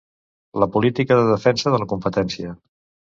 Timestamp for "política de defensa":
0.77-1.75